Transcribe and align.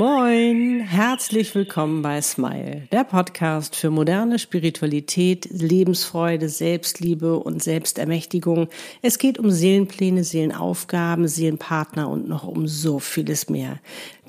Moin, 0.00 0.80
herzlich 0.80 1.54
willkommen 1.54 2.00
bei 2.00 2.22
Smile, 2.22 2.88
der 2.90 3.04
Podcast 3.04 3.76
für 3.76 3.90
moderne 3.90 4.38
Spiritualität, 4.38 5.46
Lebensfreude, 5.50 6.48
Selbstliebe 6.48 7.38
und 7.38 7.62
Selbstermächtigung. 7.62 8.68
Es 9.02 9.18
geht 9.18 9.38
um 9.38 9.50
Seelenpläne, 9.50 10.24
Seelenaufgaben, 10.24 11.28
Seelenpartner 11.28 12.08
und 12.08 12.30
noch 12.30 12.44
um 12.44 12.66
so 12.66 12.98
vieles 12.98 13.50
mehr. 13.50 13.76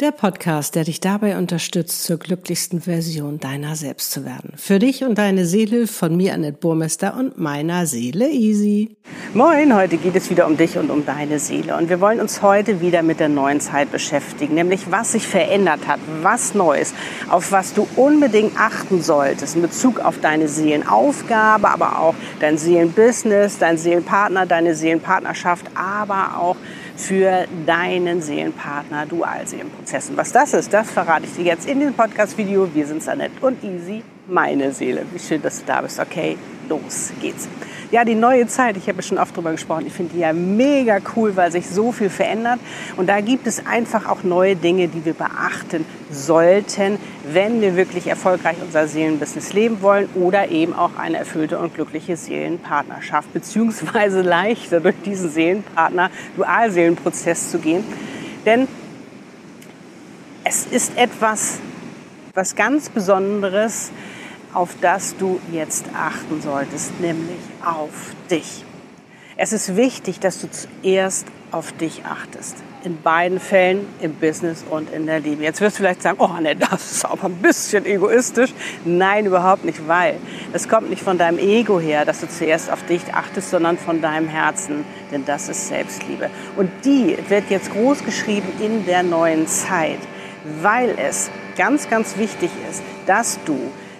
Der 0.02 0.12
Podcast, 0.12 0.76
der 0.76 0.84
dich 0.84 1.00
dabei 1.00 1.38
unterstützt, 1.38 2.04
zur 2.04 2.18
glücklichsten 2.18 2.82
Version 2.82 3.40
deiner 3.40 3.78
selbst 3.78 4.12
zu 4.12 4.26
werden. 4.26 4.52
Für 4.58 4.80
dich 4.80 5.06
und 5.06 5.18
deine 5.20 5.46
Seele 5.46 5.88
von 5.88 6.18
mir, 6.18 6.34
Annette 6.34 6.58
Burmester 6.58 7.16
und 7.16 7.38
meiner 7.38 7.86
Seele 7.86 8.30
Easy. 8.30 8.98
Moin, 9.34 9.74
heute 9.74 9.96
geht 9.96 10.16
es 10.18 10.30
wieder 10.30 10.48
um 10.48 10.58
dich 10.58 10.78
und 10.78 10.90
um 10.90 11.06
deine 11.06 11.40
Seele. 11.40 11.78
Und 11.78 11.88
wir 11.88 12.02
wollen 12.02 12.20
uns 12.20 12.42
heute 12.42 12.82
wieder 12.82 13.04
mit 13.04 13.22
der 13.22 13.30
neuen 13.30 13.62
Zeit 13.62 13.90
beschäftigen, 13.92 14.56
nämlich 14.56 14.92
was 14.92 15.14
sich 15.14 15.26
verändert 15.28 15.61
hat, 15.70 16.00
was 16.22 16.54
Neues, 16.54 16.94
auf 17.30 17.52
was 17.52 17.74
du 17.74 17.88
unbedingt 17.96 18.60
achten 18.60 19.02
solltest 19.02 19.56
in 19.56 19.62
Bezug 19.62 20.00
auf 20.00 20.20
deine 20.20 20.48
Seelenaufgabe, 20.48 21.70
aber 21.70 22.00
auch 22.00 22.16
dein 22.40 22.58
Seelenbusiness, 22.58 23.58
dein 23.58 23.78
Seelenpartner, 23.78 24.46
deine 24.46 24.76
Seelenpartnerschaft, 24.76 25.66
aber 25.76 26.38
auch 26.38 26.56
für 26.96 27.46
deinen 27.66 28.22
Seelenpartner 28.22 29.06
Dualseelenprozessen. 29.06 30.16
Was 30.18 30.32
das 30.32 30.54
ist, 30.54 30.72
das 30.74 30.92
verrate 30.92 31.26
ich 31.26 31.36
dir 31.36 31.46
jetzt 31.46 31.68
in 31.68 31.80
diesem 31.80 31.94
Podcast-Video. 31.94 32.70
Wir 32.74 32.86
sind 32.86 33.02
Sanett 33.02 33.32
und 33.42 33.64
Easy, 33.64 34.04
meine 34.28 34.72
Seele. 34.72 35.06
Wie 35.12 35.20
schön, 35.20 35.42
dass 35.42 35.60
du 35.60 35.66
da 35.66 35.82
bist. 35.82 36.00
Okay, 36.00 36.38
los 36.70 37.12
geht's. 37.20 37.48
Ja, 37.92 38.06
die 38.06 38.16
neue 38.16 38.48
Zeit, 38.48 38.78
ich 38.78 38.88
habe 38.88 39.04
schon 39.04 39.18
oft 39.18 39.36
drüber 39.36 39.52
gesprochen, 39.52 39.86
ich 39.86 39.92
finde 39.92 40.14
die 40.14 40.22
ja 40.22 40.32
mega 40.32 41.00
cool, 41.14 41.36
weil 41.36 41.52
sich 41.52 41.68
so 41.68 41.92
viel 41.92 42.10
verändert. 42.10 42.62
Und 42.96 43.08
da 43.08 43.20
gibt 43.20 43.48
es 43.48 43.66
einfach 43.66 44.08
auch 44.08 44.24
neue 44.24 44.56
Dinge, 44.56 44.88
die 44.88 45.04
wir 45.04 45.14
beachten 45.14 45.86
sollten, 46.10 46.98
wenn 47.26 47.60
wir 47.60 47.76
wirklich 47.76 48.08
erfolgreich 48.08 48.56
unser 48.64 48.88
Seelenbusiness 48.88 49.52
leben 49.52 49.82
wollen 49.82 50.08
oder 50.16 50.48
eben 50.50 50.74
auch 50.74 50.96
eine 50.98 51.18
erfüllte 51.18 51.60
und 51.60 51.76
glückliche 51.76 52.16
Seelenpartnerschaft, 52.16 53.34
beziehungsweise 53.34 54.22
leichter 54.22 54.80
durch 54.80 54.96
diesen 55.04 55.30
Seelenpartner 55.30 56.12
Dualseelenprozess 56.38 57.52
zu 57.52 57.60
gehen. 57.60 57.84
Denn 58.46 58.70
es 60.46 60.66
ist 60.66 60.98
etwas, 60.98 61.60
was 62.34 62.56
ganz 62.56 62.90
Besonderes, 62.90 63.92
auf 64.54 64.76
das 64.82 65.16
du 65.18 65.40
jetzt 65.52 65.86
achten 65.96 66.42
solltest, 66.42 67.00
nämlich 67.00 67.40
auf 67.64 68.16
dich. 68.30 68.66
Es 69.38 69.54
ist 69.54 69.76
wichtig, 69.76 70.20
dass 70.20 70.42
du 70.42 70.48
zuerst 70.52 71.26
auf 71.52 71.72
dich 71.74 72.04
achtest. 72.06 72.58
In 72.84 73.02
beiden 73.02 73.40
Fällen, 73.40 73.86
im 74.00 74.14
Business 74.16 74.64
und 74.70 74.92
in 74.92 75.06
der 75.06 75.20
Liebe. 75.20 75.44
Jetzt 75.44 75.62
wirst 75.62 75.78
du 75.78 75.84
vielleicht 75.84 76.02
sagen, 76.02 76.18
oh 76.20 76.40
ne, 76.42 76.56
das 76.56 76.92
ist 76.92 77.06
aber 77.06 77.26
ein 77.26 77.36
bisschen 77.36 77.86
egoistisch. 77.86 78.54
Nein, 78.86 79.26
überhaupt 79.26 79.66
nicht, 79.66 79.88
weil 79.88 80.16
es 80.54 80.68
kommt 80.68 80.90
nicht 80.90 81.04
von 81.04 81.18
deinem 81.18 81.38
Ego 81.38 81.80
her, 81.80 82.06
dass 82.06 82.22
du 82.22 82.30
zuerst 82.30 82.72
auf 82.72 82.86
dich 82.86 83.14
achtest, 83.14 83.52
sondern 83.52 83.78
von 83.78 84.02
deinem 84.02 84.28
Herzen, 84.28 84.86
denn 85.12 85.26
das 85.26 85.50
ist 85.50 85.68
Selbstliebe. 85.68 86.30
Und 86.56 86.70
die 86.86 87.18
wird 87.28 87.50
jetzt 87.50 87.72
groß 87.72 88.04
geschrieben 88.04 88.48
in 88.60 88.86
der 88.86 89.04
neuen 89.04 89.48
Zeit, 89.48 90.00
weil 90.62 90.96
es 90.98 91.30
ganz, 91.58 91.90
ganz 91.90 92.18
wichtig 92.18 92.50
ist, 92.70 92.82
dass 93.06 93.40
du 93.46 93.58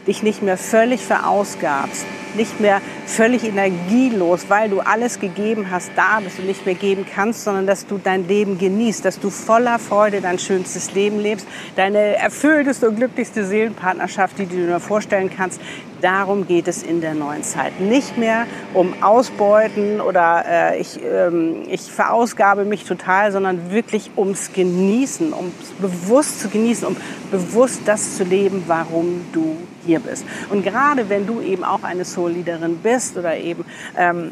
dich 0.08 0.24
nicht 0.24 0.42
mehr 0.42 0.58
völlig 0.58 1.02
verausgabst, 1.02 2.06
nicht 2.36 2.60
mehr 2.60 2.82
völlig 3.06 3.44
energielos, 3.44 4.46
weil 4.48 4.70
du 4.70 4.80
alles 4.80 5.20
gegeben 5.20 5.68
hast, 5.70 5.92
da 5.96 6.20
bist 6.24 6.40
und 6.40 6.48
nicht 6.48 6.66
mehr 6.66 6.76
geben 6.76 7.06
kannst, 7.14 7.44
sondern 7.44 7.68
dass 7.68 7.86
du 7.86 8.00
dein 8.02 8.28
Leben 8.28 8.58
genießt, 8.58 9.04
dass 9.04 9.20
du 9.20 9.30
voller 9.30 9.80
Freude 9.80 10.22
dein 10.22 10.40
schönstes 10.40 10.94
Leben 10.94 11.20
lebst, 11.20 11.48
deine 11.76 12.16
erfüllteste 12.16 12.90
und 12.90 12.96
glücklichste 12.96 13.46
Seelenpartnerschaft, 13.46 14.40
die 14.40 14.46
du 14.46 14.56
dir 14.56 14.68
nur 14.68 14.80
vorstellen 14.80 15.30
kannst. 15.36 15.60
Darum 16.02 16.48
geht 16.48 16.68
es 16.68 16.82
in 16.82 17.00
der 17.00 17.14
neuen 17.14 17.44
Zeit. 17.44 17.80
Nicht 17.80 18.18
mehr 18.18 18.48
um 18.74 19.04
Ausbeuten 19.04 20.02
oder 20.02 20.44
äh, 20.48 20.80
ich, 20.80 21.00
ähm, 21.04 21.64
ich 21.70 21.82
verausgabe 21.82 22.66
mich 22.66 22.86
total, 22.86 23.32
sondern 23.32 23.72
wirklich 23.72 24.10
ums 24.18 24.52
Genießen, 24.52 25.32
ums 25.32 25.54
bewusst 25.80 26.40
zu 26.40 26.50
genießen, 26.50 26.88
um 26.88 26.96
bewusst 27.30 27.82
das 27.86 28.18
zu 28.18 28.24
leben, 28.24 28.64
warum 28.66 29.26
du 29.32 29.58
hier 29.86 30.00
bist. 30.00 30.26
Und 30.50 30.64
gerade 30.64 31.10
wenn 31.10 31.28
du 31.28 31.42
eben 31.42 31.64
auch 31.64 31.84
eine 31.84 32.06
Soul-Leaderin 32.06 32.78
bist 32.78 33.18
oder 33.18 33.38
eben 33.38 33.66
ähm, 33.98 34.32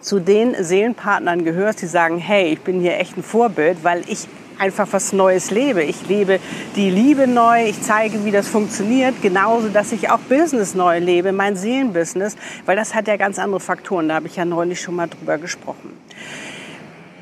zu 0.00 0.20
den 0.20 0.54
Seelenpartnern 0.62 1.44
gehörst, 1.44 1.82
die 1.82 1.86
sagen, 1.86 2.18
hey, 2.18 2.52
ich 2.52 2.60
bin 2.60 2.80
hier 2.80 2.98
echt 2.98 3.16
ein 3.16 3.22
Vorbild, 3.22 3.82
weil 3.82 4.02
ich 4.06 4.28
einfach 4.58 4.86
was 4.92 5.12
Neues 5.12 5.50
lebe. 5.50 5.82
Ich 5.82 6.06
lebe 6.08 6.38
die 6.76 6.90
Liebe 6.90 7.26
neu, 7.26 7.66
ich 7.66 7.80
zeige, 7.82 8.24
wie 8.24 8.30
das 8.30 8.48
funktioniert, 8.48 9.20
genauso, 9.22 9.68
dass 9.68 9.92
ich 9.92 10.10
auch 10.10 10.20
Business 10.20 10.74
neu 10.74 10.98
lebe, 10.98 11.32
mein 11.32 11.56
Seelenbusiness, 11.56 12.36
weil 12.66 12.76
das 12.76 12.94
hat 12.94 13.08
ja 13.08 13.16
ganz 13.16 13.38
andere 13.38 13.60
Faktoren, 13.60 14.08
da 14.08 14.16
habe 14.16 14.26
ich 14.26 14.36
ja 14.36 14.44
neulich 14.44 14.80
schon 14.80 14.94
mal 14.94 15.08
drüber 15.08 15.38
gesprochen. 15.38 15.92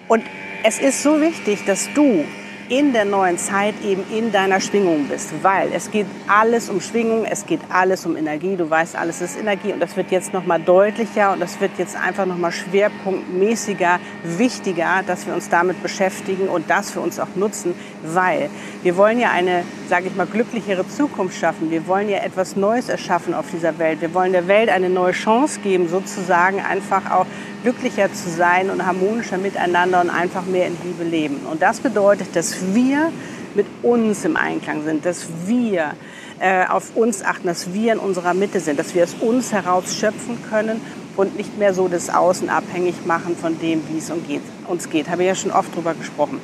Und 0.09 0.23
es 0.65 0.79
ist 0.79 1.03
so 1.03 1.21
wichtig, 1.21 1.65
dass 1.65 1.89
du 1.95 2.25
in 2.73 2.95
der 2.95 3.05
neuen 3.05 3.37
Zeit 3.37 3.75
eben 3.85 4.03
in 4.11 4.33
deiner 4.33 4.59
Schwingung 4.59 5.07
bist, 5.07 5.35
weil 5.43 5.69
es 5.75 5.91
geht 5.91 6.07
alles 6.27 6.71
um 6.71 6.81
Schwingung, 6.81 7.27
es 7.27 7.45
geht 7.45 7.61
alles 7.69 8.07
um 8.07 8.17
Energie. 8.17 8.57
Du 8.57 8.71
weißt, 8.71 8.97
alles 8.97 9.21
ist 9.21 9.39
Energie 9.39 9.75
und 9.75 9.81
das 9.81 9.95
wird 9.95 10.11
jetzt 10.11 10.33
noch 10.33 10.47
mal 10.47 10.59
deutlicher 10.59 11.35
und 11.35 11.41
das 11.41 11.61
wird 11.61 11.73
jetzt 11.77 11.95
einfach 11.97 12.25
noch 12.25 12.39
mal 12.39 12.51
schwerpunktmäßiger, 12.51 14.01
wichtiger, 14.25 15.03
dass 15.07 15.27
wir 15.27 15.35
uns 15.35 15.51
damit 15.51 15.83
beschäftigen 15.83 16.49
und 16.49 16.71
das 16.71 16.91
für 16.91 17.01
uns 17.01 17.21
auch 17.21 17.37
nutzen, 17.37 17.75
weil 18.05 18.49
wir 18.83 18.97
wollen 18.97 19.21
ja 19.21 19.31
eine, 19.31 19.65
sage 19.93 20.07
ich 20.07 20.17
mal, 20.17 20.27
glücklichere 20.27 20.89
Zukunft 20.89 21.39
schaffen. 21.39 21.71
Wir 21.71 21.87
wollen 21.87 22.09
ja 22.09 22.21
etwas 22.21 22.57
Neues 22.57 22.89
erschaffen 22.89 23.35
auf 23.35 23.51
dieser 23.53 23.79
Welt. 23.79 24.01
Wir 24.01 24.15
wollen 24.15 24.33
der 24.33 24.49
Welt 24.49 24.71
eine 24.71 24.89
neue 24.89 25.13
Chance 25.13 25.61
geben, 25.61 25.87
sozusagen 25.87 26.63
einfach 26.63 27.11
auch 27.11 27.27
glücklicher 27.63 28.11
zu 28.11 28.31
sein 28.31 28.71
und 28.71 28.87
harmonischer 28.87 29.37
miteinander 29.37 30.01
und 30.01 30.09
einfach 30.09 30.47
mehr 30.47 30.67
in 30.69 30.79
Liebe 30.83 31.05
leben. 31.05 31.41
Und 31.45 31.61
das 31.61 31.81
bedeutet, 31.81 32.35
dass 32.35 32.75
wir 32.75 33.13
mit 33.55 33.67
uns 33.83 34.25
im 34.25 34.39
Einklang 34.39 34.83
sind, 34.83 35.05
dass 35.05 35.27
wir 35.45 35.93
äh, 36.41 36.65
auf 36.69 36.97
uns 36.97 37.23
achten, 37.23 37.49
dass 37.49 37.75
wir 37.75 37.93
in 37.93 37.99
unserer 37.99 38.33
Mitte 38.33 38.61
sind, 38.61 38.79
dass 38.79 38.95
wir 38.95 39.05
aus 39.05 39.15
uns 39.21 39.53
heraus 39.53 39.95
schöpfen 39.95 40.39
können 40.49 40.81
und 41.19 41.37
nicht 41.37 41.59
mehr 41.59 41.75
so 41.75 41.89
das 41.89 42.09
Außen 42.09 42.49
abhängig 42.49 43.05
machen 43.05 43.37
von 43.37 43.59
dem, 43.61 43.83
wie 43.91 43.99
es 43.99 44.11
uns 44.11 44.89
geht. 44.89 45.11
Habe 45.11 45.21
ich 45.21 45.29
ja 45.29 45.35
schon 45.35 45.51
oft 45.51 45.77
drüber 45.77 45.93
gesprochen. 45.93 46.41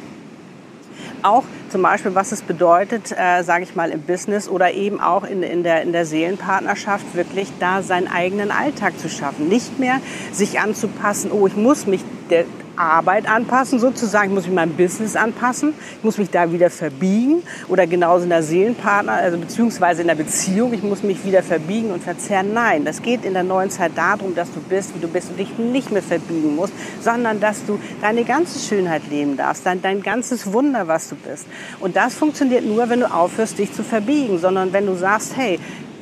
Auch 1.23 1.45
zum 1.71 1.83
Beispiel, 1.83 2.15
was 2.15 2.33
es 2.33 2.43
bedeutet, 2.43 3.13
äh, 3.13 3.43
sage 3.43 3.65
ich 3.65 3.75
mal, 3.75 3.91
im 3.91 4.03
Business 4.03 4.49
oder 4.49 4.73
eben 4.73 5.01
auch 5.01 5.25
in, 5.25 5.43
in, 5.43 5.63
der, 5.63 5.83
in 5.83 5.93
der 5.93 6.07
Seelenpartnerschaft, 6.07 7.15
wirklich 7.15 7.49
da 7.61 7.83
seinen 7.83 8.09
eigenen 8.09 8.51
Alltag 8.51 8.99
zu 8.99 9.09
schaffen. 9.09 9.49
Nicht 9.49 9.79
mehr 9.79 10.01
sich 10.33 10.61
anzupassen, 10.61 11.31
oh, 11.33 11.47
ich 11.47 11.57
muss 11.57 11.87
mich 11.87 12.03
der, 12.31 12.45
Arbeit 12.79 13.29
anpassen, 13.29 13.79
sozusagen. 13.79 14.31
Ich 14.31 14.35
muss 14.35 14.47
mich 14.47 14.55
meinem 14.55 14.75
Business 14.75 15.17
anpassen. 15.17 15.75
Ich 15.99 16.05
muss 16.05 16.19
mich 16.19 16.31
da 16.31 16.53
wieder 16.53 16.71
verbiegen. 16.71 17.43
Oder 17.69 17.87
genauso 17.87 18.25
in 18.25 18.31
der 18.31 18.43
Seelenpartner, 18.43 19.13
also 19.13 19.39
beziehungsweise 19.39 20.03
in 20.03 20.09
der 20.09 20.15
Beziehung. 20.15 20.73
Ich 20.73 20.83
muss 20.83 21.03
mich 21.03 21.25
wieder 21.25 21.43
verbiegen 21.43 21.91
und 21.91 22.03
verzerren. 22.03 22.53
Nein, 22.55 22.85
das 22.85 23.03
geht 23.03 23.25
in 23.25 23.35
der 23.35 23.43
neuen 23.43 23.71
Zeit 23.71 23.93
darum, 23.97 24.35
dass 24.35 24.53
du 24.53 24.61
bist, 24.61 24.95
wie 24.95 25.01
du 25.01 25.09
bist 25.09 25.31
und 25.31 25.39
dich 25.39 25.59
nicht 25.59 25.91
mehr 25.91 26.03
verbiegen 26.03 26.55
musst, 26.55 26.73
sondern 27.01 27.41
dass 27.41 27.65
du 27.67 27.79
deine 28.01 28.25
ganze 28.25 28.59
Schönheit 28.59 29.03
leben 29.11 29.37
darfst, 29.37 29.67
dein, 29.67 29.83
dein 29.83 30.03
ganzes 30.03 30.53
Wunder, 30.53 30.87
was 30.87 31.09
du 31.09 31.17
bist. 31.17 31.47
Und 31.81 31.97
das 31.97 32.15
funktioniert 32.15 32.65
nur, 32.65 32.89
wenn 32.89 33.01
du 33.01 33.13
aufhörst, 33.13 33.59
dich 33.59 33.73
zu 33.73 33.83
verbiegen, 33.83 34.39
sondern 34.39 34.73
wenn 34.73 34.87
du 34.87 34.95
sagst, 34.95 35.37
hey, 35.37 35.59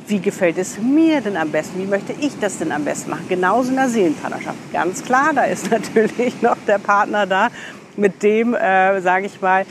wie 0.07 0.19
gefällt 0.19 0.57
es 0.57 0.77
mir 0.79 1.21
denn 1.21 1.35
am 1.35 1.51
besten? 1.51 1.79
Wie 1.79 1.85
möchte 1.85 2.13
ich 2.19 2.39
das 2.39 2.57
denn 2.59 2.71
am 2.71 2.85
besten 2.85 3.09
machen? 3.09 3.25
Genauso 3.27 3.69
in 3.69 3.75
der 3.75 3.89
Seelenpartnerschaft. 3.89 4.57
Ganz 4.71 5.03
klar, 5.03 5.31
da 5.35 5.43
ist 5.43 5.69
natürlich 5.71 6.41
noch 6.41 6.57
der 6.65 6.77
Partner 6.77 7.25
da, 7.25 7.49
mit 7.97 8.23
dem, 8.23 8.53
äh, 8.53 9.01
sage 9.01 9.25
ich 9.25 9.41
mal, 9.41 9.65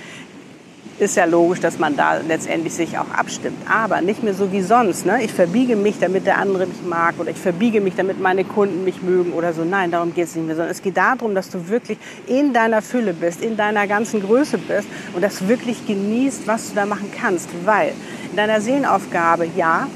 ist 0.98 1.16
ja 1.16 1.26
logisch, 1.26 1.60
dass 1.60 1.78
man 1.78 1.96
da 1.96 2.18
letztendlich 2.26 2.74
sich 2.74 2.96
auch 2.98 3.10
abstimmt. 3.10 3.58
Aber 3.70 4.00
nicht 4.00 4.22
mehr 4.22 4.34
so 4.34 4.50
wie 4.50 4.62
sonst. 4.62 5.04
Ne? 5.04 5.22
Ich 5.22 5.32
verbiege 5.32 5.76
mich, 5.76 5.98
damit 5.98 6.26
der 6.26 6.38
andere 6.38 6.66
mich 6.66 6.82
mag 6.84 7.16
oder 7.18 7.30
ich 7.30 7.36
verbiege 7.36 7.80
mich, 7.80 7.94
damit 7.96 8.20
meine 8.20 8.44
Kunden 8.44 8.84
mich 8.84 9.02
mögen 9.02 9.32
oder 9.32 9.52
so. 9.52 9.64
Nein, 9.64 9.90
darum 9.90 10.14
geht 10.14 10.28
es 10.28 10.34
nicht 10.34 10.46
mehr. 10.46 10.56
Sondern 10.56 10.72
es 10.72 10.82
geht 10.82 10.96
darum, 10.96 11.34
dass 11.34 11.50
du 11.50 11.68
wirklich 11.68 11.98
in 12.26 12.54
deiner 12.54 12.80
Fülle 12.80 13.12
bist, 13.12 13.42
in 13.42 13.56
deiner 13.56 13.86
ganzen 13.86 14.22
Größe 14.22 14.58
bist 14.58 14.88
und 15.14 15.22
das 15.22 15.48
wirklich 15.48 15.86
genießt, 15.86 16.46
was 16.46 16.70
du 16.70 16.76
da 16.76 16.86
machen 16.86 17.10
kannst. 17.14 17.48
Weil 17.64 17.92
in 18.30 18.36
deiner 18.36 18.60
Seelenaufgabe, 18.60 19.48
ja, 19.54 19.88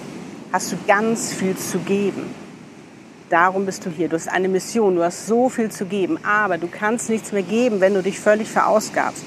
hast 0.53 0.73
du 0.73 0.77
ganz 0.87 1.33
viel 1.33 1.57
zu 1.57 1.79
geben. 1.79 2.35
Darum 3.31 3.65
bist 3.65 3.87
du 3.87 3.91
hier. 3.91 4.09
Du 4.09 4.17
hast 4.17 4.29
eine 4.29 4.49
Mission, 4.49 4.97
du 4.97 5.05
hast 5.05 5.29
so 5.29 5.49
viel 5.49 5.71
zu 5.71 5.87
geben, 5.87 6.19
aber 6.25 6.59
du 6.59 6.67
kannst 6.67 7.09
nichts 7.09 7.33
mehr 7.33 7.45
geben, 7.45 7.81
wenn 7.81 7.95
du 7.95 8.03
dich 8.03 8.19
völlig 8.19 8.49
verausgabst. 8.49 9.25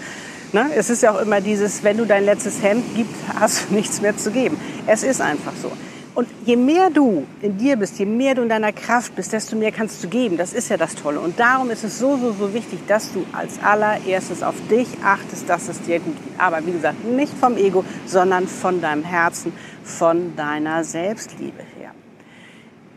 Ne? 0.53 0.69
Es 0.75 0.91
ist 0.91 1.01
ja 1.01 1.11
auch 1.11 1.19
immer 1.19 1.41
dieses, 1.41 1.83
wenn 1.83 1.97
du 1.97 2.05
dein 2.05 2.25
letztes 2.25 2.61
Hemd 2.61 2.83
gibst, 2.95 3.15
hast 3.39 3.69
du 3.69 3.73
nichts 3.75 4.01
mehr 4.01 4.15
zu 4.15 4.31
geben. 4.31 4.57
Es 4.85 5.03
ist 5.03 5.19
einfach 5.19 5.53
so. 5.61 5.71
Und 6.15 6.27
je 6.45 6.55
mehr 6.55 6.91
du 6.91 7.25
in 7.41 7.57
dir 7.57 7.75
bist, 7.75 7.97
je 7.97 8.05
mehr 8.05 8.35
du 8.35 8.43
in 8.43 8.49
deiner 8.49 8.71
Kraft 8.71 9.15
bist, 9.15 9.33
desto 9.33 9.55
mehr 9.55 9.71
kannst 9.71 10.03
du 10.03 10.07
geben. 10.07 10.37
Das 10.37 10.53
ist 10.53 10.69
ja 10.69 10.77
das 10.77 10.93
Tolle. 10.93 11.19
Und 11.19 11.39
darum 11.39 11.71
ist 11.71 11.83
es 11.83 11.97
so, 11.97 12.17
so, 12.17 12.33
so 12.33 12.53
wichtig, 12.53 12.85
dass 12.87 13.11
du 13.13 13.25
als 13.31 13.57
allererstes 13.63 14.43
auf 14.43 14.53
dich 14.69 14.87
achtest, 15.03 15.49
dass 15.49 15.69
es 15.69 15.81
dir 15.81 15.99
gut 15.99 16.15
geht. 16.23 16.39
Aber 16.39 16.63
wie 16.67 16.71
gesagt, 16.71 17.03
nicht 17.03 17.33
vom 17.33 17.57
Ego, 17.57 17.83
sondern 18.05 18.47
von 18.47 18.79
deinem 18.79 19.03
Herzen, 19.03 19.53
von 19.83 20.35
deiner 20.35 20.83
Selbstliebe 20.83 21.63
her. 21.79 21.91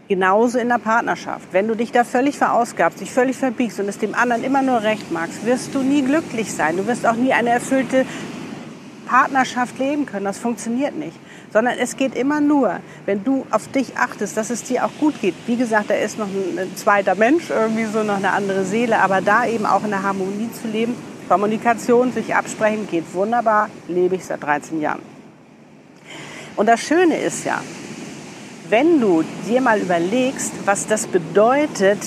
Genauso 0.08 0.58
in 0.58 0.68
der 0.68 0.78
Partnerschaft. 0.78 1.48
Wenn 1.52 1.66
du 1.66 1.74
dich 1.74 1.90
da 1.90 2.04
völlig 2.04 2.38
verausgabst, 2.38 3.00
dich 3.00 3.10
völlig 3.10 3.36
verbiegst 3.36 3.80
und 3.80 3.88
es 3.88 3.98
dem 3.98 4.14
anderen 4.14 4.44
immer 4.44 4.62
nur 4.62 4.82
recht 4.82 5.10
magst, 5.10 5.44
wirst 5.44 5.74
du 5.74 5.80
nie 5.80 6.02
glücklich 6.02 6.52
sein. 6.52 6.76
Du 6.76 6.86
wirst 6.86 7.06
auch 7.06 7.16
nie 7.16 7.32
eine 7.32 7.50
erfüllte 7.50 8.06
Partnerschaft 9.06 9.78
leben 9.78 10.06
können. 10.06 10.24
Das 10.24 10.38
funktioniert 10.38 10.96
nicht 10.96 11.16
sondern 11.56 11.78
es 11.78 11.96
geht 11.96 12.14
immer 12.14 12.42
nur, 12.42 12.80
wenn 13.06 13.24
du 13.24 13.46
auf 13.50 13.68
dich 13.68 13.96
achtest, 13.96 14.36
dass 14.36 14.50
es 14.50 14.64
dir 14.64 14.84
auch 14.84 14.90
gut 15.00 15.20
geht. 15.22 15.34
Wie 15.46 15.56
gesagt, 15.56 15.88
da 15.88 15.94
ist 15.94 16.18
noch 16.18 16.26
ein, 16.26 16.76
zweiter 16.76 17.14
Mensch, 17.14 17.48
irgendwie 17.48 17.86
so 17.86 18.02
noch 18.02 18.16
eine 18.16 18.32
andere 18.32 18.64
Seele, 18.64 19.00
aber 19.00 19.22
da 19.22 19.46
eben 19.46 19.64
auch 19.64 19.82
in 19.82 19.88
der 19.88 20.02
Harmonie 20.02 20.50
zu 20.52 20.68
leben, 20.68 20.94
Kommunikation, 21.30 22.12
sich 22.12 22.34
absprechen, 22.34 22.86
geht 22.90 23.04
wunderbar, 23.14 23.70
lebe 23.88 24.16
ich 24.16 24.24
seit 24.26 24.42
13 24.42 24.82
Jahren. 24.82 25.00
Und 26.56 26.66
das 26.68 26.80
Schöne 26.80 27.16
ist 27.16 27.46
ja, 27.46 27.62
wenn 28.70 29.00
du 29.00 29.24
dir 29.46 29.60
mal 29.60 29.80
überlegst, 29.80 30.52
was 30.64 30.86
das 30.86 31.06
bedeutet, 31.06 31.98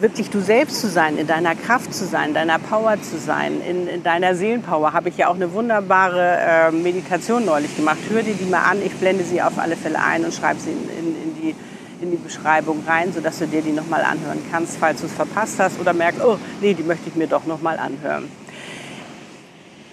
wirklich 0.00 0.28
du 0.28 0.40
selbst 0.40 0.80
zu 0.80 0.88
sein, 0.88 1.16
in 1.16 1.26
deiner 1.26 1.54
Kraft 1.54 1.94
zu 1.94 2.04
sein, 2.04 2.34
deiner 2.34 2.58
Power 2.58 3.00
zu 3.00 3.18
sein, 3.18 3.60
in, 3.62 3.88
in 3.88 4.02
deiner 4.02 4.34
Seelenpower, 4.34 4.92
habe 4.92 5.08
ich 5.08 5.16
ja 5.16 5.28
auch 5.28 5.34
eine 5.34 5.52
wunderbare 5.52 6.38
äh, 6.38 6.70
Meditation 6.70 7.44
neulich 7.44 7.74
gemacht. 7.76 7.98
Hör 8.10 8.22
dir 8.22 8.34
die 8.34 8.44
mal 8.44 8.62
an, 8.62 8.78
ich 8.84 8.92
blende 8.94 9.24
sie 9.24 9.40
auf 9.40 9.58
alle 9.58 9.76
Fälle 9.76 9.98
ein 10.02 10.24
und 10.24 10.34
schreibe 10.34 10.60
sie 10.60 10.72
in, 10.72 10.88
in, 10.90 11.22
in, 11.22 11.34
die, 11.40 11.54
in 12.02 12.10
die 12.10 12.18
Beschreibung 12.18 12.82
rein, 12.86 13.12
sodass 13.12 13.38
du 13.38 13.46
dir 13.46 13.62
die 13.62 13.72
nochmal 13.72 14.02
anhören 14.02 14.42
kannst, 14.50 14.76
falls 14.78 15.00
du 15.00 15.06
es 15.06 15.12
verpasst 15.12 15.58
hast 15.58 15.80
oder 15.80 15.94
merkst, 15.94 16.22
oh 16.22 16.38
nee, 16.60 16.74
die 16.74 16.82
möchte 16.82 17.08
ich 17.08 17.14
mir 17.14 17.26
doch 17.26 17.46
nochmal 17.46 17.78
anhören. 17.78 18.28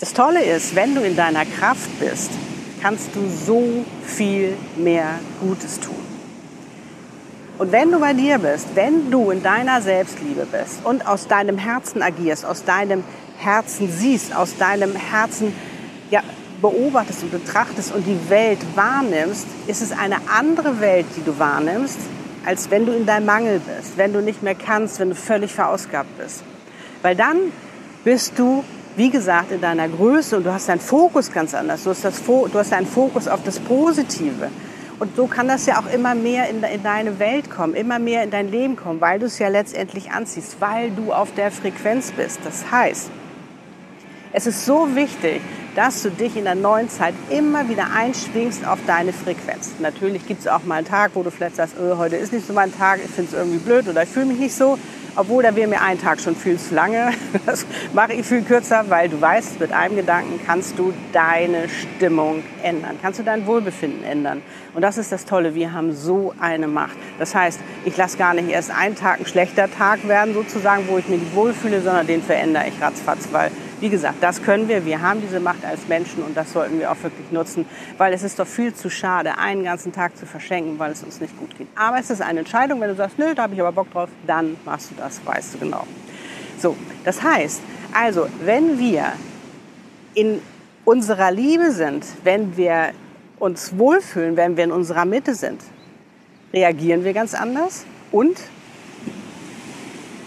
Das 0.02 0.14
Tolle 0.14 0.44
ist, 0.44 0.76
wenn 0.76 0.96
du 0.96 1.02
in 1.02 1.16
deiner 1.16 1.46
Kraft 1.46 1.98
bist, 2.02 2.32
kannst 2.84 3.16
du 3.16 3.22
so 3.30 3.86
viel 4.06 4.58
mehr 4.76 5.08
Gutes 5.40 5.80
tun. 5.80 5.96
Und 7.58 7.72
wenn 7.72 7.90
du 7.92 8.00
bei 8.00 8.14
dir 8.14 8.40
bist, 8.40 8.68
wenn 8.76 9.10
du 9.10 9.32
in 9.32 9.42
deiner 9.42 9.82
Selbstliebe 9.82 10.46
bist 10.46 10.84
und 10.84 11.08
aus 11.08 11.28
deinem 11.28 11.58
Herzen 11.58 12.02
agierst, 12.02 12.44
aus 12.44 12.66
deinem 12.66 13.06
Herzen 13.38 13.90
siehst, 13.90 14.36
aus 14.36 14.58
deinem 14.58 14.96
Herzen 14.98 15.56
ja, 16.12 16.22
beobachtest 16.62 17.24
und 17.24 17.32
betrachtest 17.32 17.94
und 17.96 18.06
die 18.06 18.30
Welt 18.30 18.60
wahrnimmst, 18.76 19.48
ist 19.68 19.82
es 19.82 19.94
eine 19.94 20.18
andere 20.28 20.82
Welt, 20.82 21.06
die 21.16 21.24
du 21.24 21.40
wahrnimmst, 21.40 22.00
als 22.46 22.70
wenn 22.70 22.86
du 22.86 22.92
in 22.92 23.06
deinem 23.06 23.28
Mangel 23.28 23.62
bist, 23.62 23.98
wenn 23.98 24.12
du 24.12 24.22
nicht 24.22 24.44
mehr 24.44 24.56
kannst, 24.56 25.00
wenn 25.00 25.10
du 25.10 25.16
völlig 25.16 25.54
verausgabt 25.54 26.18
bist. 26.18 26.44
Weil 27.02 27.16
dann 27.16 27.38
bist 28.04 28.34
du, 28.38 28.66
wie 28.96 29.10
gesagt, 29.10 29.52
in 29.52 29.62
deiner 29.62 29.90
Größe 29.90 30.38
und 30.38 30.46
du 30.46 30.54
hast 30.54 30.70
deinen 30.70 30.80
Fokus 30.80 31.32
ganz 31.32 31.54
anders. 31.54 31.84
Du 31.84 31.90
hast, 31.90 32.06
das, 32.06 32.24
du 32.24 32.54
hast 32.54 32.72
deinen 32.72 32.86
Fokus 32.86 33.28
auf 33.28 33.44
das 33.44 33.60
Positive. 33.60 34.50
Und 35.00 35.16
so 35.16 35.28
kann 35.28 35.48
das 35.48 35.66
ja 35.66 35.80
auch 35.80 35.92
immer 35.92 36.16
mehr 36.16 36.50
in, 36.50 36.64
in 36.64 36.84
deine 36.84 37.18
Welt 37.20 37.50
kommen, 37.50 37.74
immer 37.74 38.00
mehr 38.00 38.24
in 38.24 38.32
dein 38.32 38.50
Leben 38.50 38.76
kommen, 38.76 39.02
weil 39.02 39.20
du 39.20 39.26
es 39.26 39.40
ja 39.40 39.48
letztendlich 39.48 40.12
anziehst, 40.12 40.58
weil 40.60 40.92
du 40.92 41.12
auf 41.12 41.34
der 41.34 41.52
Frequenz 41.52 42.12
bist. 42.12 42.40
Das 42.44 42.72
heißt, 42.72 43.10
es 44.32 44.48
ist 44.48 44.66
so 44.66 44.96
wichtig, 44.96 45.42
dass 45.76 46.04
du 46.04 46.10
dich 46.10 46.38
in 46.38 46.44
der 46.44 46.56
neuen 46.56 46.90
Zeit 46.90 47.16
immer 47.30 47.68
wieder 47.70 47.88
einschwingst 47.96 48.66
auf 48.66 48.80
deine 48.86 49.14
Frequenz. 49.14 49.72
Natürlich 49.80 50.28
gibt 50.28 50.42
es 50.42 50.48
auch 50.48 50.64
mal 50.64 50.76
einen 50.76 50.88
Tag, 50.88 51.12
wo 51.16 51.24
du 51.24 51.32
vielleicht 51.32 51.56
sagst, 51.56 51.76
oh, 51.80 51.98
heute 51.98 52.16
ist 52.16 52.32
nicht 52.32 52.46
so 52.46 52.54
mein 52.54 52.76
Tag, 52.76 53.00
ich 53.04 53.12
finde 53.12 53.32
es 53.32 53.38
irgendwie 53.38 53.58
blöd 53.58 53.88
oder 53.88 54.04
ich 54.04 54.10
fühle 54.10 54.28
mich 54.28 54.40
nicht 54.40 54.56
so. 54.56 54.78
Obwohl, 55.16 55.44
da 55.44 55.56
wäre 55.56 55.68
mir 55.68 55.82
ein 55.82 56.00
Tag 56.00 56.20
schon 56.20 56.36
viel 56.36 56.58
zu 56.58 56.74
lange. 56.74 57.12
Das 57.46 57.66
mache 57.94 58.14
ich 58.14 58.26
viel 58.26 58.42
kürzer, 58.42 58.86
weil 58.90 59.10
du 59.10 59.20
weißt, 59.20 59.60
mit 59.60 59.72
einem 59.72 59.96
Gedanken 59.96 60.40
kannst 60.46 60.80
du 60.80 60.94
deine 61.12 61.68
Stimmung 61.70 62.44
ändern. 62.64 62.98
Kannst 63.02 63.20
du 63.20 63.24
dein 63.24 63.46
Wohlbefinden 63.46 64.04
ändern. 64.04 64.42
Und 64.74 64.82
das 64.82 64.98
ist 64.98 65.12
das 65.12 65.26
Tolle, 65.26 65.54
wir 65.54 65.74
haben 65.74 65.94
so 65.94 66.34
eine 66.40 66.68
Macht. 66.68 66.98
Das 67.20 67.36
heißt, 67.36 67.60
ich 67.86 67.96
lasse 67.98 68.18
gar 68.18 68.34
nicht 68.34 68.50
erst 68.50 68.72
einen 68.72 68.96
Tag 68.96 69.20
ein 69.20 69.26
schlechter 69.26 69.70
Tag 69.70 70.08
werden, 70.08 70.34
sozusagen, 70.34 70.88
wo 70.88 70.98
ich 70.98 71.08
mich 71.08 71.22
wohlfühle, 71.34 71.82
sondern 71.82 72.08
den 72.08 72.24
verändere 72.24 72.66
ich 72.68 72.82
ratzfatz, 72.82 73.28
weil 73.32 73.52
wie 73.80 73.90
gesagt, 73.90 74.22
das 74.22 74.42
können 74.42 74.68
wir. 74.68 74.86
Wir 74.86 75.02
haben 75.02 75.22
diese 75.22 75.40
Macht 75.40 75.66
als 75.66 75.88
Menschen 75.88 76.24
und 76.24 76.36
das 76.38 76.54
sollten 76.54 76.80
wir 76.80 76.92
auch 76.92 77.02
wirklich 77.04 77.32
nutzen, 77.32 77.66
weil 77.98 78.14
es 78.14 78.24
ist 78.24 78.40
doch 78.40 78.48
viel 78.48 78.74
zu 78.74 78.90
schade, 78.90 79.38
einen 79.38 79.64
ganzen 79.64 79.92
Tag 79.92 80.18
zu 80.18 80.26
verschenken, 80.26 80.80
weil 80.80 80.92
es 80.92 81.04
uns 81.04 81.20
nicht 81.20 81.38
gut 81.38 81.58
geht. 81.58 81.68
Aber 81.76 82.00
es 82.00 82.10
ist 82.10 82.22
eine 82.22 82.40
Entscheidung, 82.40 82.80
wenn 82.82 82.90
du 82.90 82.96
sagst, 82.96 83.20
nö, 83.20 83.34
da 83.36 83.44
habe 83.44 83.54
ich 83.54 83.62
aber 83.62 83.72
Bock 83.72 83.92
drauf, 83.92 84.10
dann 84.26 84.58
machst 84.66 84.92
du 84.92 84.96
das, 84.96 85.26
weißt 85.26 85.56
du 85.56 85.60
genau. 85.60 85.86
So, 86.60 86.76
das 87.04 87.22
heißt, 87.22 87.62
also, 87.94 88.28
wenn 88.44 88.80
wir 88.80 89.14
in 90.14 90.42
unserer 90.86 91.32
Liebe 91.32 91.72
sind, 91.72 92.06
wenn 92.24 92.58
wir 92.58 92.92
uns 93.40 93.78
wohlfühlen, 93.78 94.38
wenn 94.38 94.58
wir 94.58 94.64
in 94.64 94.72
unserer 94.72 95.06
Mitte 95.06 95.36
sind, 95.36 95.62
reagieren 96.54 97.04
wir 97.04 97.14
ganz 97.14 97.34
anders 97.34 97.86
und 98.12 98.38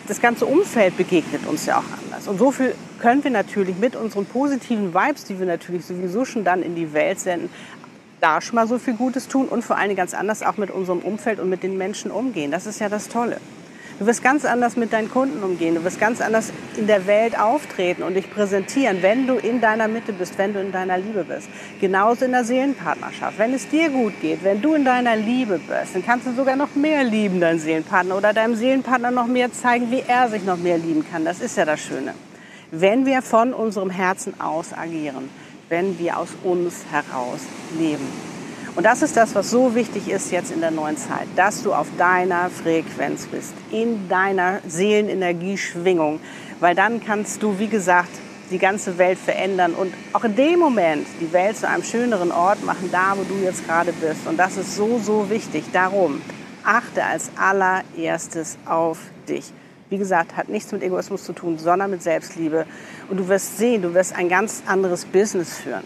das 0.06 0.20
ganze 0.20 0.46
Umfeld 0.46 0.96
begegnet 0.96 1.46
uns 1.46 1.66
ja 1.66 1.78
auch 1.78 1.84
anders. 1.84 2.05
Und 2.26 2.38
so 2.38 2.50
viel 2.50 2.74
können 3.00 3.22
wir 3.22 3.30
natürlich 3.30 3.76
mit 3.76 3.94
unseren 3.94 4.26
positiven 4.26 4.94
Vibes, 4.94 5.24
die 5.24 5.38
wir 5.38 5.46
natürlich 5.46 5.84
sowieso 5.84 6.24
schon 6.24 6.44
dann 6.44 6.62
in 6.62 6.74
die 6.74 6.92
Welt 6.92 7.20
senden, 7.20 7.50
da 8.20 8.40
schon 8.40 8.56
mal 8.56 8.66
so 8.66 8.78
viel 8.78 8.94
Gutes 8.94 9.28
tun 9.28 9.46
und 9.48 9.62
vor 9.62 9.76
allem 9.76 9.94
ganz 9.94 10.14
anders 10.14 10.42
auch 10.42 10.56
mit 10.56 10.70
unserem 10.70 11.00
Umfeld 11.00 11.38
und 11.38 11.48
mit 11.48 11.62
den 11.62 11.76
Menschen 11.76 12.10
umgehen. 12.10 12.50
Das 12.50 12.66
ist 12.66 12.80
ja 12.80 12.88
das 12.88 13.08
Tolle. 13.08 13.40
Du 13.98 14.04
wirst 14.04 14.22
ganz 14.22 14.44
anders 14.44 14.76
mit 14.76 14.92
deinen 14.92 15.10
Kunden 15.10 15.42
umgehen. 15.42 15.74
Du 15.74 15.82
wirst 15.82 15.98
ganz 15.98 16.20
anders 16.20 16.52
in 16.76 16.86
der 16.86 17.06
Welt 17.06 17.38
auftreten 17.38 18.02
und 18.02 18.12
dich 18.12 18.30
präsentieren, 18.30 18.98
wenn 19.00 19.26
du 19.26 19.36
in 19.36 19.62
deiner 19.62 19.88
Mitte 19.88 20.12
bist, 20.12 20.36
wenn 20.36 20.52
du 20.52 20.60
in 20.60 20.70
deiner 20.70 20.98
Liebe 20.98 21.24
bist. 21.24 21.48
Genauso 21.80 22.26
in 22.26 22.32
der 22.32 22.44
Seelenpartnerschaft. 22.44 23.38
Wenn 23.38 23.54
es 23.54 23.68
dir 23.68 23.88
gut 23.88 24.12
geht, 24.20 24.44
wenn 24.44 24.60
du 24.60 24.74
in 24.74 24.84
deiner 24.84 25.16
Liebe 25.16 25.58
bist, 25.58 25.94
dann 25.94 26.04
kannst 26.04 26.26
du 26.26 26.34
sogar 26.34 26.56
noch 26.56 26.74
mehr 26.74 27.04
lieben, 27.04 27.40
deinen 27.40 27.58
Seelenpartner, 27.58 28.18
oder 28.18 28.34
deinem 28.34 28.54
Seelenpartner 28.54 29.10
noch 29.10 29.26
mehr 29.26 29.50
zeigen, 29.52 29.90
wie 29.90 30.02
er 30.06 30.28
sich 30.28 30.44
noch 30.44 30.58
mehr 30.58 30.76
lieben 30.76 31.06
kann. 31.10 31.24
Das 31.24 31.40
ist 31.40 31.56
ja 31.56 31.64
das 31.64 31.80
Schöne. 31.80 32.12
Wenn 32.70 33.06
wir 33.06 33.22
von 33.22 33.54
unserem 33.54 33.88
Herzen 33.88 34.38
aus 34.38 34.74
agieren, 34.74 35.30
wenn 35.70 35.98
wir 35.98 36.18
aus 36.18 36.28
uns 36.44 36.84
heraus 36.90 37.40
leben. 37.78 38.25
Und 38.76 38.84
das 38.84 39.00
ist 39.00 39.16
das, 39.16 39.34
was 39.34 39.50
so 39.50 39.74
wichtig 39.74 40.06
ist 40.06 40.30
jetzt 40.30 40.52
in 40.52 40.60
der 40.60 40.70
neuen 40.70 40.98
Zeit, 40.98 41.26
dass 41.34 41.62
du 41.62 41.72
auf 41.72 41.86
deiner 41.96 42.50
Frequenz 42.50 43.24
bist, 43.24 43.54
in 43.70 44.06
deiner 44.10 44.60
Seelenenergieschwingung, 44.68 46.20
weil 46.60 46.74
dann 46.74 47.02
kannst 47.02 47.42
du, 47.42 47.58
wie 47.58 47.68
gesagt, 47.68 48.10
die 48.50 48.58
ganze 48.58 48.98
Welt 48.98 49.18
verändern 49.18 49.72
und 49.72 49.94
auch 50.12 50.24
in 50.24 50.36
dem 50.36 50.58
Moment 50.58 51.06
die 51.22 51.32
Welt 51.32 51.56
zu 51.56 51.66
einem 51.66 51.84
schöneren 51.84 52.30
Ort 52.30 52.62
machen, 52.66 52.90
da 52.92 53.14
wo 53.16 53.22
du 53.22 53.42
jetzt 53.42 53.66
gerade 53.66 53.94
bist. 53.94 54.26
Und 54.26 54.36
das 54.36 54.58
ist 54.58 54.76
so, 54.76 54.98
so 54.98 55.30
wichtig. 55.30 55.64
Darum 55.72 56.20
achte 56.62 57.02
als 57.02 57.30
allererstes 57.34 58.58
auf 58.66 58.98
dich. 59.26 59.52
Wie 59.88 59.96
gesagt, 59.96 60.36
hat 60.36 60.50
nichts 60.50 60.70
mit 60.70 60.82
Egoismus 60.82 61.24
zu 61.24 61.32
tun, 61.32 61.58
sondern 61.58 61.90
mit 61.90 62.02
Selbstliebe. 62.02 62.66
Und 63.08 63.16
du 63.16 63.26
wirst 63.26 63.56
sehen, 63.56 63.80
du 63.80 63.94
wirst 63.94 64.14
ein 64.14 64.28
ganz 64.28 64.62
anderes 64.66 65.06
Business 65.06 65.56
führen 65.56 65.84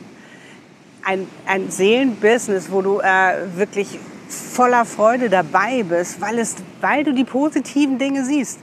ein, 1.11 1.27
ein 1.47 1.71
Seelenbusiness, 1.71 2.71
wo 2.71 2.83
du 2.83 3.01
äh, 3.01 3.57
wirklich 3.57 3.99
voller 4.29 4.85
Freude 4.85 5.29
dabei 5.29 5.83
bist, 5.83 6.21
weil, 6.21 6.39
es, 6.39 6.55
weil 6.81 7.03
du 7.03 7.13
die 7.13 7.25
positiven 7.25 7.99
Dinge 7.99 8.25
siehst, 8.25 8.61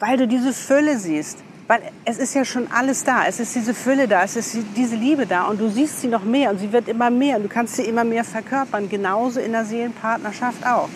weil 0.00 0.16
du 0.16 0.26
diese 0.26 0.52
Fülle 0.52 0.98
siehst. 0.98 1.38
Weil 1.68 1.82
es 2.06 2.18
ist 2.18 2.34
ja 2.34 2.46
schon 2.46 2.66
alles 2.72 3.04
da. 3.04 3.26
Es 3.26 3.38
ist 3.40 3.54
diese 3.54 3.74
Fülle 3.74 4.08
da, 4.08 4.24
es 4.24 4.36
ist 4.36 4.56
diese 4.74 4.96
Liebe 4.96 5.26
da 5.26 5.44
und 5.44 5.60
du 5.60 5.68
siehst 5.68 6.00
sie 6.00 6.08
noch 6.08 6.24
mehr 6.24 6.50
und 6.50 6.58
sie 6.58 6.72
wird 6.72 6.88
immer 6.88 7.10
mehr 7.10 7.36
und 7.36 7.42
du 7.42 7.48
kannst 7.48 7.76
sie 7.76 7.82
immer 7.82 8.04
mehr 8.04 8.24
verkörpern. 8.24 8.88
Genauso 8.88 9.38
in 9.38 9.52
der 9.52 9.66
Seelenpartnerschaft 9.66 10.66
auch. 10.66 10.88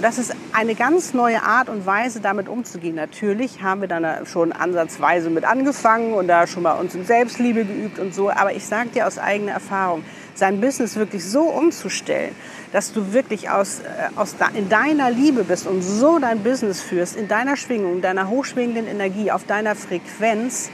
Und 0.00 0.04
das 0.04 0.16
ist 0.16 0.34
eine 0.54 0.74
ganz 0.74 1.12
neue 1.12 1.42
Art 1.42 1.68
und 1.68 1.84
Weise, 1.84 2.20
damit 2.20 2.48
umzugehen. 2.48 2.94
Natürlich 2.94 3.62
haben 3.62 3.82
wir 3.82 3.86
dann 3.86 4.24
schon 4.24 4.50
ansatzweise 4.50 5.28
mit 5.28 5.44
angefangen 5.44 6.14
und 6.14 6.26
da 6.26 6.46
schon 6.46 6.62
mal 6.62 6.72
uns 6.80 6.94
in 6.94 7.04
Selbstliebe 7.04 7.66
geübt 7.66 7.98
und 7.98 8.14
so. 8.14 8.30
Aber 8.30 8.54
ich 8.54 8.64
sage 8.64 8.88
dir 8.88 9.06
aus 9.06 9.18
eigener 9.18 9.52
Erfahrung, 9.52 10.02
sein 10.34 10.58
Business 10.58 10.96
wirklich 10.96 11.22
so 11.26 11.42
umzustellen, 11.42 12.34
dass 12.72 12.94
du 12.94 13.12
wirklich 13.12 13.50
aus, 13.50 13.80
äh, 13.80 14.18
aus 14.18 14.36
in 14.54 14.70
deiner 14.70 15.10
Liebe 15.10 15.44
bist 15.44 15.66
und 15.66 15.82
so 15.82 16.18
dein 16.18 16.42
Business 16.42 16.80
führst, 16.80 17.14
in 17.14 17.28
deiner 17.28 17.58
Schwingung, 17.58 17.96
in 17.96 18.00
deiner 18.00 18.30
hochschwingenden 18.30 18.86
Energie, 18.86 19.30
auf 19.30 19.44
deiner 19.44 19.74
Frequenz, 19.74 20.70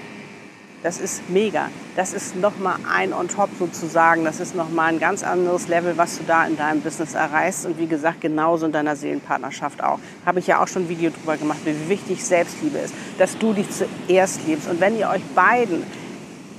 das 0.83 1.01
ist 1.01 1.29
mega. 1.29 1.69
Das 1.97 2.13
ist 2.13 2.37
nochmal 2.37 2.77
ein 2.89 3.13
on 3.13 3.29
top 3.29 3.51
sozusagen. 3.59 4.25
Das 4.25 4.41
ist 4.41 4.55
nochmal 4.55 4.93
ein 4.93 5.01
ganz 5.01 5.23
anderes 5.25 5.69
Level, 5.69 5.97
was 5.97 6.19
du 6.19 6.25
da 6.25 6.47
in 6.47 6.57
deinem 6.57 6.81
Business 6.81 7.15
erreichst. 7.15 7.67
Und 7.67 7.79
wie 7.79 7.87
gesagt, 7.87 8.21
genauso 8.21 8.67
in 8.67 8.73
deiner 8.73 8.95
Seelenpartnerschaft 8.95 9.83
auch. 9.83 9.99
Habe 10.25 10.39
ich 10.39 10.47
ja 10.47 10.63
auch 10.63 10.69
schon 10.69 10.83
ein 10.83 10.89
Video 10.89 11.11
drüber 11.11 11.37
gemacht, 11.37 11.59
wie 11.65 11.89
wichtig 11.89 12.25
Selbstliebe 12.25 12.79
ist. 12.79 12.95
Dass 13.19 13.37
du 13.39 13.53
dich 13.53 13.67
zuerst 13.71 14.47
liebst. 14.47 14.69
Und 14.69 14.81
wenn 14.81 14.99
ihr 14.99 15.09
euch 15.09 15.25
beiden 15.35 15.83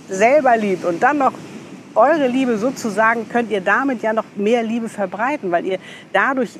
selber 0.10 0.58
liebt 0.58 0.84
und 0.84 1.04
dann 1.04 1.20
noch 1.20 1.34
eure 1.96 2.28
Liebe 2.28 2.58
sozusagen 2.58 3.28
könnt 3.28 3.52
ihr 3.52 3.62
damit 3.62 4.04
ja 4.04 4.14
noch 4.14 4.26
mehr 4.36 4.64
Liebe 4.64 4.88
verbreiten, 4.88 5.52
weil 5.52 5.66
ihr 5.66 5.80
dadurch 6.14 6.52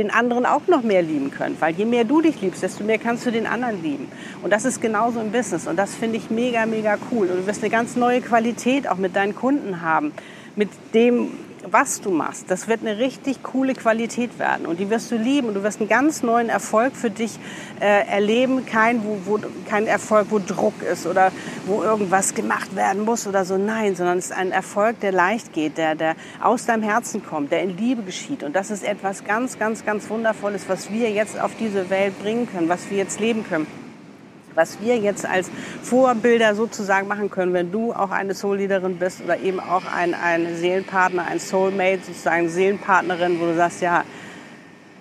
den 0.00 0.10
anderen 0.10 0.46
auch 0.46 0.66
noch 0.66 0.82
mehr 0.82 1.02
lieben 1.02 1.30
könnt. 1.30 1.60
Weil 1.60 1.74
je 1.74 1.84
mehr 1.84 2.04
du 2.04 2.22
dich 2.22 2.40
liebst, 2.40 2.62
desto 2.62 2.84
mehr 2.84 2.98
kannst 2.98 3.26
du 3.26 3.30
den 3.30 3.46
anderen 3.46 3.82
lieben. 3.82 4.08
Und 4.42 4.50
das 4.52 4.64
ist 4.64 4.80
genauso 4.80 5.20
im 5.20 5.30
Business. 5.30 5.66
Und 5.66 5.76
das 5.76 5.94
finde 5.94 6.16
ich 6.16 6.30
mega, 6.30 6.64
mega 6.66 6.96
cool. 7.10 7.28
Und 7.28 7.40
du 7.40 7.46
wirst 7.46 7.62
eine 7.62 7.70
ganz 7.70 7.96
neue 7.96 8.20
Qualität 8.20 8.88
auch 8.88 8.96
mit 8.96 9.14
deinen 9.14 9.34
Kunden 9.34 9.82
haben. 9.82 10.12
Mit 10.56 10.70
dem, 10.94 11.32
was 11.68 12.00
du 12.00 12.10
machst, 12.10 12.50
das 12.50 12.68
wird 12.68 12.80
eine 12.80 12.98
richtig 12.98 13.42
coole 13.42 13.74
Qualität 13.74 14.38
werden 14.38 14.66
und 14.66 14.78
die 14.78 14.90
wirst 14.90 15.10
du 15.10 15.16
lieben 15.16 15.48
und 15.48 15.54
du 15.54 15.62
wirst 15.62 15.80
einen 15.80 15.88
ganz 15.88 16.22
neuen 16.22 16.48
Erfolg 16.48 16.94
für 16.96 17.10
dich 17.10 17.38
äh, 17.80 18.06
erleben. 18.06 18.66
Kein, 18.66 19.04
wo, 19.04 19.18
wo, 19.24 19.38
kein 19.68 19.86
Erfolg, 19.86 20.26
wo 20.30 20.38
Druck 20.38 20.82
ist 20.82 21.06
oder 21.06 21.32
wo 21.66 21.82
irgendwas 21.82 22.34
gemacht 22.34 22.74
werden 22.76 23.04
muss 23.04 23.26
oder 23.26 23.44
so. 23.44 23.56
Nein, 23.56 23.96
sondern 23.96 24.18
es 24.18 24.26
ist 24.26 24.32
ein 24.32 24.52
Erfolg, 24.52 25.00
der 25.00 25.12
leicht 25.12 25.52
geht, 25.52 25.78
der, 25.78 25.94
der 25.94 26.16
aus 26.40 26.66
deinem 26.66 26.82
Herzen 26.82 27.24
kommt, 27.24 27.52
der 27.52 27.62
in 27.62 27.76
Liebe 27.76 28.02
geschieht. 28.02 28.42
Und 28.42 28.56
das 28.56 28.70
ist 28.70 28.84
etwas 28.84 29.24
ganz, 29.24 29.58
ganz, 29.58 29.84
ganz 29.84 30.08
Wundervolles, 30.10 30.68
was 30.68 30.90
wir 30.90 31.10
jetzt 31.10 31.38
auf 31.38 31.52
diese 31.58 31.90
Welt 31.90 32.18
bringen 32.22 32.48
können, 32.50 32.68
was 32.68 32.90
wir 32.90 32.98
jetzt 32.98 33.20
leben 33.20 33.44
können 33.48 33.79
was 34.54 34.80
wir 34.80 34.96
jetzt 34.98 35.26
als 35.26 35.50
Vorbilder 35.82 36.54
sozusagen 36.54 37.08
machen 37.08 37.30
können, 37.30 37.52
wenn 37.52 37.72
du 37.72 37.92
auch 37.92 38.10
eine 38.10 38.34
Soul-Leaderin 38.34 38.96
bist 38.96 39.22
oder 39.22 39.38
eben 39.38 39.60
auch 39.60 39.84
ein, 39.92 40.14
ein 40.14 40.56
Seelenpartner, 40.56 41.26
ein 41.26 41.38
Soulmate, 41.38 42.00
sozusagen 42.06 42.48
Seelenpartnerin, 42.48 43.40
wo 43.40 43.46
du 43.46 43.56
sagst, 43.56 43.82
ja, 43.82 44.04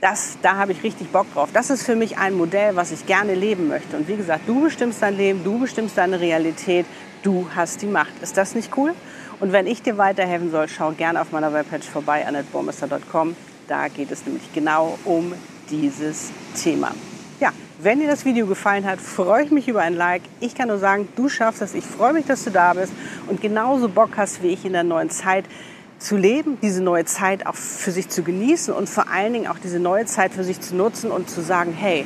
das, 0.01 0.37
da 0.41 0.55
habe 0.55 0.71
ich 0.71 0.83
richtig 0.83 1.09
Bock 1.09 1.31
drauf. 1.33 1.49
Das 1.53 1.69
ist 1.69 1.83
für 1.83 1.95
mich 1.95 2.17
ein 2.17 2.33
Modell, 2.33 2.75
was 2.75 2.91
ich 2.91 3.05
gerne 3.05 3.35
leben 3.35 3.67
möchte. 3.67 3.97
Und 3.97 4.07
wie 4.07 4.15
gesagt, 4.15 4.47
du 4.47 4.61
bestimmst 4.63 5.01
dein 5.01 5.17
Leben, 5.17 5.43
du 5.43 5.59
bestimmst 5.59 5.97
deine 5.97 6.19
Realität, 6.19 6.85
du 7.23 7.47
hast 7.55 7.81
die 7.81 7.87
Macht. 7.87 8.13
Ist 8.21 8.37
das 8.37 8.55
nicht 8.55 8.75
cool? 8.77 8.93
Und 9.39 9.51
wenn 9.51 9.67
ich 9.67 9.81
dir 9.81 9.97
weiterhelfen 9.97 10.51
soll, 10.51 10.67
schau 10.67 10.91
gerne 10.91 11.21
auf 11.21 11.31
meiner 11.31 11.53
Webpage 11.53 11.87
vorbei, 11.87 12.25
annetbormester.com. 12.27 13.35
Da 13.67 13.87
geht 13.87 14.11
es 14.11 14.25
nämlich 14.25 14.51
genau 14.53 14.97
um 15.05 15.33
dieses 15.69 16.31
Thema. 16.61 16.91
Ja, 17.39 17.51
wenn 17.81 17.99
dir 17.99 18.07
das 18.07 18.25
Video 18.25 18.45
gefallen 18.45 18.85
hat, 18.85 18.99
freue 18.99 19.45
ich 19.45 19.51
mich 19.51 19.69
über 19.69 19.81
ein 19.81 19.95
Like. 19.95 20.21
Ich 20.41 20.53
kann 20.53 20.67
nur 20.67 20.79
sagen, 20.79 21.07
du 21.15 21.29
schaffst 21.29 21.61
es. 21.61 21.73
Ich 21.73 21.85
freue 21.85 22.11
mich, 22.11 22.25
dass 22.25 22.43
du 22.43 22.51
da 22.51 22.73
bist 22.73 22.91
und 23.27 23.41
genauso 23.41 23.87
Bock 23.87 24.11
hast 24.17 24.43
wie 24.43 24.47
ich 24.47 24.65
in 24.65 24.73
der 24.73 24.83
neuen 24.83 25.09
Zeit 25.09 25.45
zu 25.97 26.17
leben, 26.17 26.57
diese 26.61 26.83
neue 26.83 27.05
Zeit 27.05 27.45
auch 27.45 27.55
für 27.55 27.91
sich 27.91 28.09
zu 28.09 28.21
genießen 28.21 28.73
und 28.73 28.89
vor 28.89 29.09
allen 29.09 29.33
Dingen 29.33 29.47
auch 29.47 29.59
diese 29.59 29.79
neue 29.79 30.05
Zeit 30.05 30.33
für 30.33 30.43
sich 30.43 30.59
zu 30.59 30.75
nutzen 30.75 31.09
und 31.09 31.29
zu 31.29 31.41
sagen, 31.41 31.73
hey, 31.73 32.05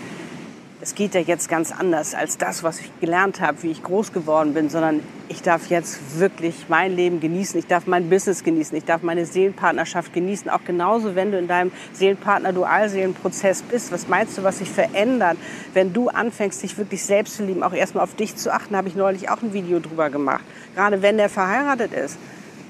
es 0.84 0.96
geht 0.96 1.16
ja 1.16 1.22
jetzt 1.22 1.48
ganz 1.48 1.72
anders 1.72 2.14
als 2.14 2.38
das, 2.38 2.62
was 2.62 2.82
ich 2.82 3.00
gelernt 3.00 3.40
habe, 3.40 3.64
wie 3.64 3.72
ich 3.72 3.82
groß 3.84 4.12
geworden 4.12 4.54
bin, 4.54 4.70
sondern 4.70 5.00
ich 5.30 5.42
darf 5.42 5.68
jetzt 5.68 6.20
wirklich 6.20 6.66
mein 6.68 6.94
Leben 6.94 7.22
genießen, 7.22 7.58
ich 7.58 7.68
darf 7.68 7.88
mein 7.88 8.10
Business 8.10 8.44
genießen, 8.44 8.78
ich 8.78 8.84
darf 8.84 9.02
meine 9.02 9.26
Seelenpartnerschaft 9.26 10.12
genießen. 10.12 10.50
Auch 10.50 10.66
genauso, 10.66 11.16
wenn 11.16 11.32
du 11.32 11.40
in 11.40 11.48
deinem 11.48 11.72
Seelenpartner-Dualseelenprozess 11.94 13.62
bist. 13.62 13.94
Was 13.94 14.10
meinst 14.10 14.38
du, 14.38 14.44
was 14.44 14.58
sich 14.58 14.70
verändert, 14.70 15.38
wenn 15.74 15.94
du 15.94 16.10
anfängst, 16.10 16.62
dich 16.62 16.78
wirklich 16.78 17.02
selbst 17.02 17.38
zu 17.38 17.46
lieben, 17.46 17.64
auch 17.64 17.74
erstmal 17.74 18.04
auf 18.04 18.16
dich 18.16 18.36
zu 18.36 18.54
achten, 18.54 18.76
habe 18.76 18.90
ich 18.90 18.96
neulich 18.96 19.30
auch 19.30 19.42
ein 19.42 19.54
Video 19.54 19.80
drüber 19.80 20.10
gemacht. 20.10 20.44
Gerade 20.76 21.02
wenn 21.02 21.16
der 21.16 21.30
verheiratet 21.30 21.94
ist, 21.94 22.18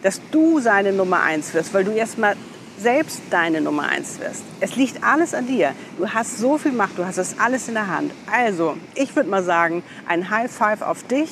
dass 0.04 0.22
du 0.30 0.60
seine 0.60 0.94
Nummer 0.94 1.24
eins 1.24 1.52
wirst, 1.56 1.74
weil 1.74 1.84
du 1.84 1.92
erstmal 1.92 2.36
selbst 2.78 3.22
deine 3.30 3.62
Nummer 3.62 3.88
eins 3.90 4.20
wirst. 4.20 4.44
Es 4.60 4.76
liegt 4.76 5.04
alles 5.04 5.34
an 5.34 5.48
dir. 5.48 5.74
Du 5.98 6.10
hast 6.10 6.38
so 6.38 6.58
viel 6.58 6.72
Macht, 6.72 6.98
du 6.98 7.06
hast 7.06 7.18
das 7.18 7.40
alles 7.40 7.68
in 7.68 7.76
der 7.76 7.88
Hand. 7.88 8.12
Also, 8.32 8.76
ich 8.96 9.16
würde 9.16 9.30
mal 9.30 9.44
sagen, 9.44 9.84
ein 10.08 10.30
High 10.30 10.52
Five 10.52 10.82
auf 10.82 11.04
dich, 11.04 11.30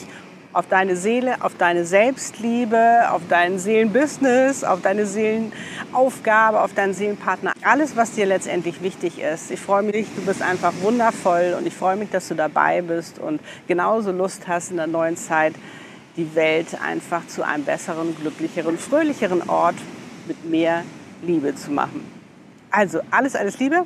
auf 0.54 0.68
deine 0.68 0.96
Seele, 0.96 1.44
auf 1.44 1.56
deine 1.58 1.86
Selbstliebe, 1.86 3.10
auf 3.10 3.22
dein 3.30 3.58
Seelenbusiness, 3.58 4.64
auf 4.64 4.82
deine 4.82 5.06
Seelenaufgabe, 5.06 6.62
auf 6.62 6.74
deinen 6.74 6.94
Seelenpartner. 6.94 7.54
Alles, 7.64 7.96
was 7.96 8.12
dir 8.12 8.26
letztendlich 8.26 8.82
wichtig 8.82 9.20
ist. 9.20 9.52
Ich 9.52 9.60
freue 9.60 9.84
mich, 9.84 10.08
du 10.16 10.22
bist 10.24 10.42
einfach 10.42 10.74
wundervoll 10.82 11.56
und 11.58 11.66
ich 11.66 11.74
freue 11.74 11.96
mich, 11.96 12.10
dass 12.10 12.28
du 12.28 12.36
dabei 12.36 12.82
bist 12.82 13.20
und 13.20 13.40
genauso 13.68 14.12
Lust 14.12 14.48
hast 14.48 14.72
in 14.72 14.78
der 14.78 14.88
neuen 14.88 15.16
Zeit, 15.16 15.54
die 16.18 16.36
Welt 16.36 16.78
einfach 16.86 17.26
zu 17.28 17.46
einem 17.46 17.64
besseren, 17.64 18.16
glücklicheren, 18.20 18.78
fröhlicheren 18.78 19.48
Ort 19.50 19.76
mit 20.28 20.44
mehr 20.50 20.84
Liebe 21.22 21.56
zu 21.56 21.72
machen. 21.72 22.06
Also 22.70 23.02
alles, 23.12 23.36
alles 23.36 23.60
Liebe. 23.60 23.86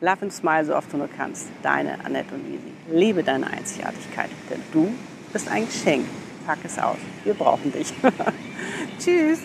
Love 0.00 0.22
and 0.22 0.32
smile 0.32 0.64
so 0.64 0.76
oft 0.76 0.92
du 0.92 0.96
nur 0.96 1.08
kannst. 1.08 1.46
Deine 1.62 2.04
Annette 2.04 2.34
und 2.34 2.44
Lisi. 2.46 2.72
Liebe 2.90 3.22
deine 3.22 3.46
Einzigartigkeit, 3.48 4.30
denn 4.48 4.62
du 4.72 4.94
bist 5.32 5.48
ein 5.48 5.66
Geschenk. 5.66 6.06
Pack 6.46 6.58
es 6.64 6.78
aus. 6.78 6.96
Wir 7.24 7.34
brauchen 7.34 7.72
dich. 7.72 7.92
Tschüss. 8.98 9.40